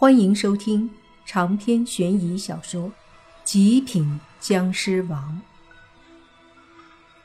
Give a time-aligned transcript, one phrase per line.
[0.00, 0.88] 欢迎收听
[1.26, 2.88] 长篇悬疑小说
[3.42, 5.42] 《极品僵尸王》，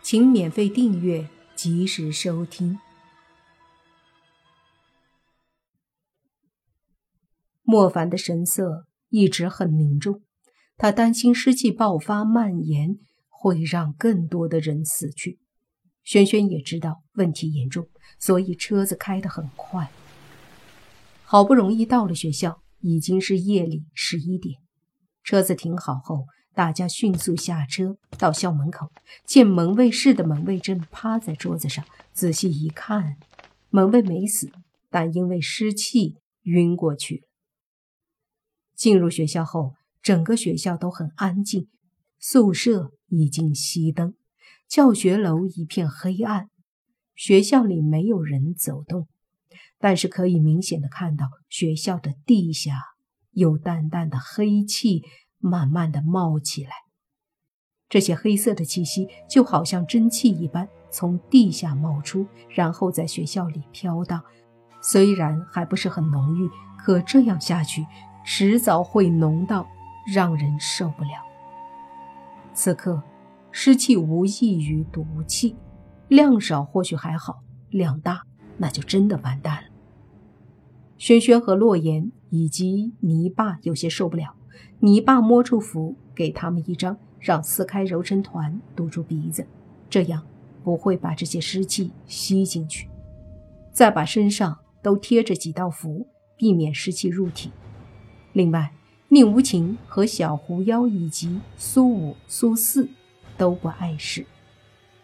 [0.01, 2.79] 请免费订阅，及时收听。
[7.61, 10.23] 莫凡的神色一直很凝重，
[10.75, 12.97] 他担心湿气爆发蔓延
[13.29, 15.37] 会让更多的人死去。
[16.03, 19.91] 轩轩也知道问题严重，所以车子开得很快。
[21.23, 22.62] 好不容易到了学校。
[22.83, 24.59] 已经是夜里十一点，
[25.23, 28.91] 车子停好后，大家迅速下车到校门口，
[29.25, 33.15] 见门卫室的门卫正趴在桌子上，仔细一看，
[33.69, 34.51] 门卫没死，
[34.89, 37.21] 但因为湿气晕过去了。
[38.75, 41.69] 进入学校后，整个学校都很安静，
[42.19, 44.13] 宿舍已经熄灯，
[44.67, 46.49] 教学楼一片黑暗，
[47.15, 49.07] 学校里没有人走动。
[49.83, 52.71] 但是可以明显的看到，学校的地下
[53.31, 55.03] 有淡淡的黑气
[55.39, 56.71] 慢慢的冒起来。
[57.89, 64.23] 这些黑色的气息就好像蒸汽一般从地下冒出，然后在学校里飘荡。
[64.81, 67.85] 虽然还不是很浓郁，可这样下去，
[68.25, 69.67] 迟早会浓到
[70.15, 71.09] 让人受不了。
[72.53, 73.03] 此刻，
[73.51, 75.57] 湿气无异于毒气，
[76.07, 78.21] 量少或许还好，量大
[78.55, 79.72] 那就真的完蛋了。
[80.97, 84.35] 轩轩和洛言以及泥巴有些受不了，
[84.79, 89.45] 泥巴摸出符，给他们一张，让撕开揉成团，堵住鼻子，
[89.89, 90.23] 这样
[90.63, 92.87] 不会把这些湿气吸进去。
[93.73, 97.51] 再把身上都贴着几道符，避免湿气入体。
[98.31, 98.71] 另外，
[99.09, 102.89] 宁无情和小狐妖以及苏五、苏四
[103.37, 104.25] 都不碍事，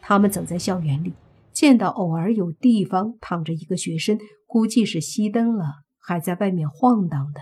[0.01, 1.13] 他们走在校园里，
[1.51, 4.17] 见到偶尔有地方躺着一个学生，
[4.49, 5.83] 估计是熄灯了。
[6.01, 7.41] 还在外面晃荡的，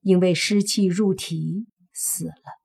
[0.00, 2.58] 因为湿气入体死了。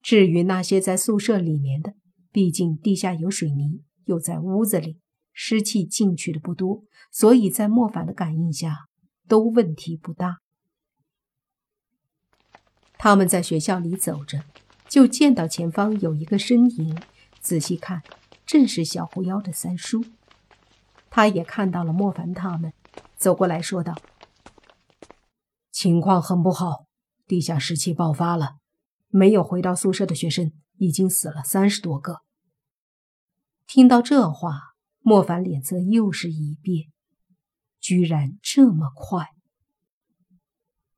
[0.00, 1.92] 至于那些在宿舍里面的，
[2.32, 4.98] 毕竟地下有水泥，又在屋子里，
[5.34, 8.86] 湿气进去的不多，所以在莫凡的感应下
[9.28, 10.38] 都问题不大。
[12.96, 14.44] 他们在学校里走着，
[14.88, 16.98] 就见到前方有一个身影，
[17.42, 18.02] 仔细看，
[18.46, 20.02] 正是小狐妖的三叔。
[21.14, 22.72] 他也看到了莫凡他们。
[23.14, 23.96] 走过来说道
[25.70, 26.88] ：“情况很不好，
[27.24, 28.56] 地下湿气爆发了，
[29.10, 32.22] 没有回到宿舍的学生已经死了三十多个。”
[33.64, 36.88] 听到这话，莫凡脸色又是一变，
[37.78, 39.28] 居然这么快。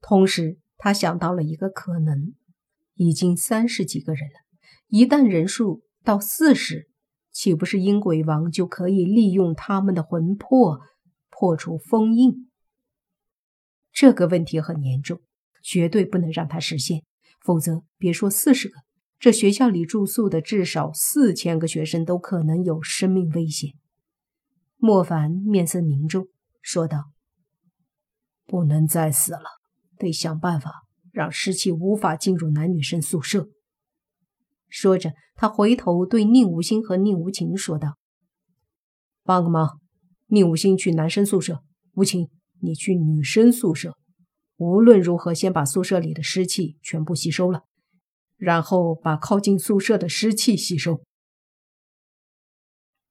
[0.01, 2.35] 同时，他想到了一个可能：
[2.95, 4.41] 已经三十几个人了，
[4.87, 6.89] 一旦人数到四十，
[7.37, 10.81] 岂不是阴鬼王就可以利用他们的魂魄？
[11.29, 12.51] 破除封印，
[13.93, 15.21] 这个问题很严重，
[15.63, 17.03] 绝对不能让他实现，
[17.45, 18.77] 否则别说四十个，
[19.19, 23.75] 这学校里住宿的至少四千个学生都可能有生命危险。
[24.79, 26.29] 莫凡面色凝重，
[26.63, 27.11] 说道
[28.49, 29.45] ：“不能再死了，
[29.99, 33.51] 得想办法让湿气无法进入男女生宿舍。”
[34.79, 37.97] 说着，他回头对宁无心和宁无情说道
[39.25, 39.81] ：“帮个忙。”
[40.29, 41.63] 宁无心去男生宿舍，
[41.95, 42.29] 无情，
[42.61, 43.97] 你去女生宿舍。
[44.59, 47.63] 无论如何，先把宿舍里的湿气全部吸收了，
[48.37, 51.01] 然后把靠近宿舍的湿气吸收。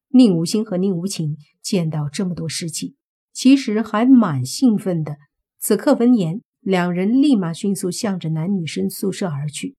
[0.10, 2.96] 宁无心和宁无情见到这么多湿气，
[3.34, 5.18] 其实还蛮兴奋的。
[5.58, 9.76] 此刻闻言，两人立马迅速向着男女生宿舍而去。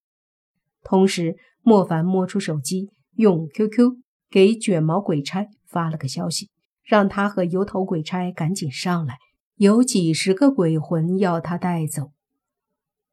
[0.83, 1.37] 同时，
[1.69, 3.97] 莫凡摸出手机，用 QQ
[4.31, 6.49] 给卷毛鬼差发了个消息。
[6.85, 9.19] 让他和油头鬼差赶紧上来，
[9.57, 12.13] 有几十个鬼魂要他带走。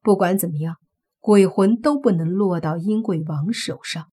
[0.04, 0.76] 不管怎么样，
[1.20, 4.06] 鬼魂都不能落到阴鬼王手上。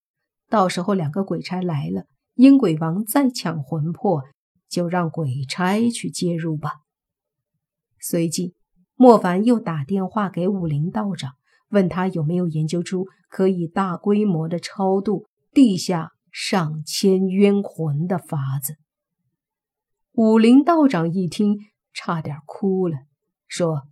[0.48, 2.06] 到时候两个鬼差来了，
[2.36, 4.22] 阴鬼王再抢魂魄，
[4.70, 6.76] 就让鬼差去介入吧。
[8.00, 8.54] 随即，
[8.94, 11.34] 莫凡又打电话给武林道长，
[11.70, 18.74] 问他有没有研究出可以大规模的超度地下上千冤魂的法子。
[20.12, 21.56] 武林道长一听，
[21.94, 22.96] 差点哭了，
[23.48, 23.84] 说：“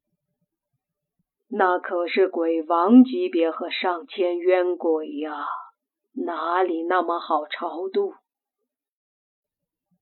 [1.48, 5.30] 那可是鬼王级别和上千冤鬼呀，
[6.26, 8.12] 哪里那么好超度？”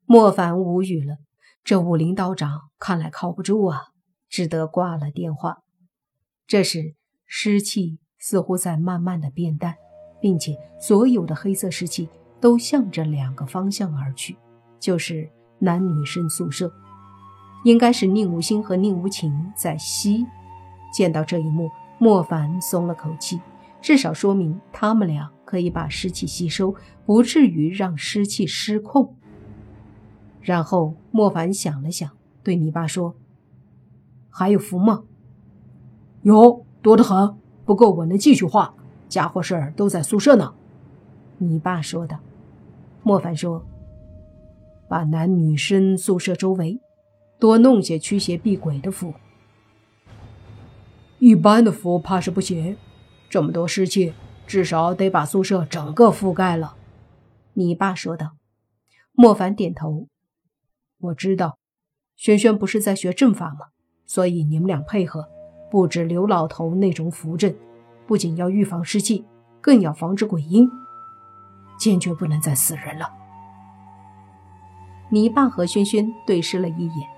[0.05, 1.19] 莫凡无语了，
[1.63, 3.83] 这武林道长看来靠不住啊，
[4.29, 5.59] 只得挂了电话。
[6.47, 6.96] 这时，
[7.27, 9.77] 湿气似乎在慢慢的变淡，
[10.21, 12.09] 并且所有的黑色湿气
[12.41, 14.37] 都向着两个方向而去，
[14.81, 15.31] 就是。
[15.59, 16.71] 男女生宿舍，
[17.65, 20.27] 应该是宁无心和宁无情在吸。
[20.93, 23.41] 见到这一幕，莫凡松了口气，
[23.81, 26.75] 至少说明他们俩可以把湿气吸收，
[27.07, 29.17] 不至于让湿气失控。
[30.43, 32.11] 然后莫凡想了想，
[32.43, 33.17] 对你爸说
[34.29, 35.05] ：“还有符吗
[36.21, 38.73] ？”“有多得很，不够我能继续画。
[39.09, 40.55] 家伙事儿都在宿舍呢。”
[41.39, 42.21] 你爸说道。
[43.03, 43.67] 莫凡说
[44.89, 46.79] ：“把男女生宿舍周围
[47.41, 49.15] 多弄些驱邪避鬼的符。”
[51.19, 52.77] 一般的符怕是不行，
[53.29, 54.15] 这么多湿气，
[54.47, 56.77] 至少得把宿舍整个覆盖了。”
[57.55, 58.37] 你爸说道。
[59.11, 60.07] 莫凡点头
[60.99, 61.59] ：“我知道，
[62.15, 63.71] 轩轩不是在学阵法吗？
[64.05, 65.29] 所以你们俩配合，
[65.71, 67.57] 布置刘老头那种符阵，
[68.07, 69.25] 不仅要预防湿气，
[69.61, 70.71] 更要防止鬼婴，
[71.79, 73.13] 坚决不能再死人了。”
[75.11, 77.09] 你爸和轩轩对视了一眼，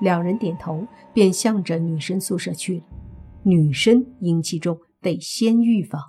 [0.00, 2.84] 两人点头，便向着女生宿舍去了。
[3.44, 6.00] 女生阴气重，得先预防。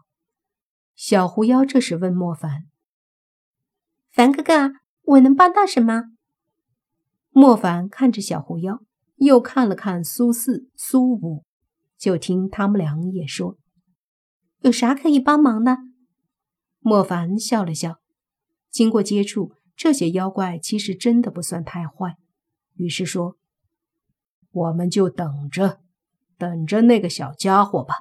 [0.96, 2.64] 小狐妖这时问莫凡
[4.12, 4.74] ：“凡哥哥，
[5.04, 6.06] 我能帮到什么？”
[7.30, 8.80] 莫凡看着小狐妖，
[9.18, 11.44] 又看了看苏四、苏五，
[11.98, 13.58] 就听他们俩也说
[14.62, 15.78] ：“有啥可以帮忙的？”
[16.80, 18.00] 莫凡笑了笑，
[18.70, 22.16] 经过接触，这些妖怪其实真的不算太坏，
[22.76, 23.38] 于是说
[24.52, 25.82] ：“我们就等着。”
[26.40, 27.96] 等着那个小家伙吧。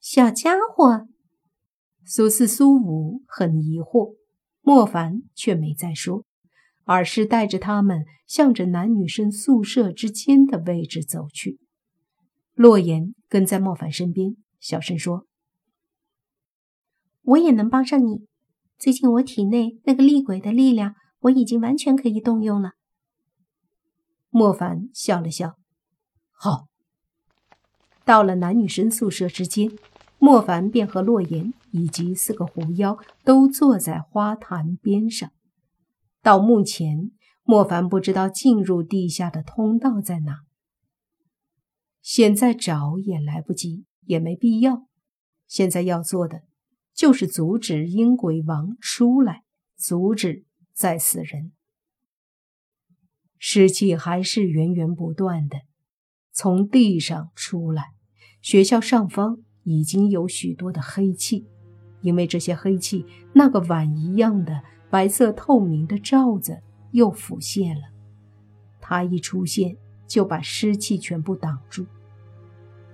[0.00, 1.08] 小家伙，
[2.04, 4.16] 苏四、苏五很疑惑，
[4.60, 6.26] 莫凡却没再说，
[6.84, 11.58] 而是带着他们向着男女生宿舍之间的位置走去。
[12.54, 15.26] 洛言跟在莫凡身边，小声说
[17.22, 18.26] ：“我也能帮上你。
[18.78, 22.72] 最近我体内那个厉鬼的力量，我已经完全可以动用了。”
[24.30, 25.56] 莫凡笑了笑
[26.30, 26.66] ：“好。”
[28.04, 29.70] 到了男女生宿舍之间，
[30.18, 35.30] 莫凡便和洛言以及四个狐妖都坐在花坛边上。
[36.22, 37.10] 到目前，
[37.42, 40.40] 莫凡不知道进入地下的通道在哪。
[42.04, 44.86] 现在找也来不及，也没必要。
[45.48, 46.42] 现在要做的
[46.92, 49.42] 就是阻止阴鬼王出来，
[49.74, 51.52] 阻止再死人。
[53.38, 55.62] 尸气还是源源不断的
[56.30, 57.94] 从地上出来。
[58.42, 61.46] 学校上方已经有许多的黑气，
[62.02, 66.62] 因为这些黑气，那个碗一样的白色透明的罩子
[66.92, 67.84] 又浮现了。
[68.82, 71.86] 它一出现，就把湿气全部挡住。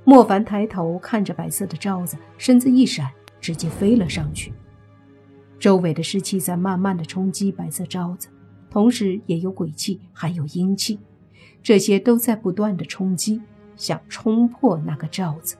[0.04, 3.10] 莫凡抬头看着白色的罩子，身子一闪，
[3.40, 4.52] 直接飞了上去。
[5.58, 8.28] 周围的湿气在慢慢的冲击白色罩子，
[8.70, 10.98] 同时也有鬼气，还有阴气，
[11.62, 13.42] 这些都在不断的冲击。
[13.76, 15.56] 想冲破那个罩子，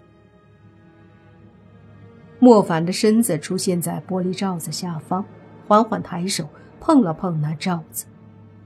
[2.38, 5.24] 莫凡的身子出现在玻璃罩子下方，
[5.66, 6.46] 缓缓抬手
[6.80, 8.04] 碰了碰那罩子，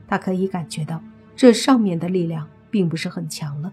[0.08, 1.00] 他可以感觉到
[1.36, 3.72] 这上面的力量并不是很强了。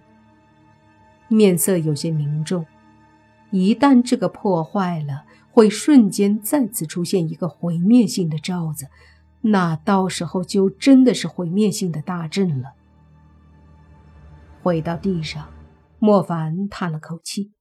[1.28, 2.68] 面色有些凝重，
[3.50, 8.90] 一旦这个破坏了，会瞬间再次出现一个毁灭性的罩子，
[9.42, 12.74] 那到时候就真的是毁灭性的大阵了。
[14.62, 15.52] 回到地上。
[16.04, 17.52] 莫凡叹了口气，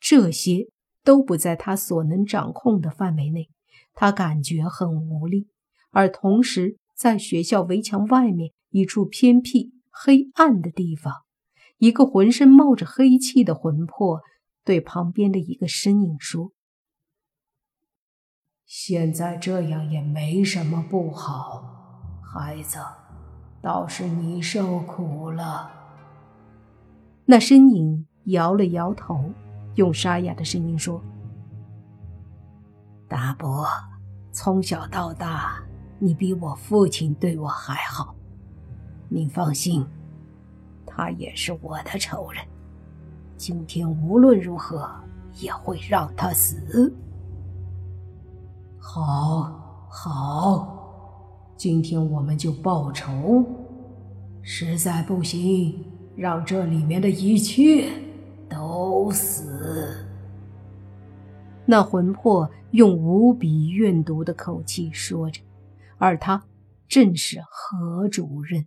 [0.00, 0.70] 这些
[1.04, 3.50] 都不在他所能掌控的范围内，
[3.92, 5.46] 他感觉很无力。
[5.90, 11.24] 而同时，在学校围墙外面一处偏僻黑暗的地方，
[11.78, 14.20] 一个浑身冒着黑气的魂魄
[14.64, 16.52] 对旁边的一个身影说
[18.64, 22.78] ：“现在这样也没什么不好，孩子，
[23.60, 25.72] 倒是你受苦了。”
[27.26, 29.32] 那身影摇了摇头，
[29.74, 31.02] 用沙哑的声音说
[33.08, 33.66] ：“大伯，
[34.32, 35.62] 从小到大，
[35.98, 38.14] 你比我父亲对我还好。
[39.10, 39.84] 你放心，
[40.86, 42.42] 他也是我的仇人。
[43.36, 44.88] 今天无论如何
[45.34, 46.90] 也会让他死。
[48.78, 53.44] 好，好，今天我们就报仇。
[54.40, 55.84] 实在不行。”
[56.16, 57.88] 让这里面的一切
[58.46, 60.06] 都死。
[61.64, 65.40] 那魂魄用无比怨毒的口气说着，
[65.96, 66.42] 而他
[66.88, 68.66] 正是何主任。